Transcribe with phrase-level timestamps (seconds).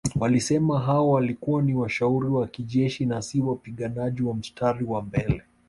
[0.19, 5.43] Walisema hao walikuwa ni washauri wa kijeshi na si wapiganaji wa mstari wa mbele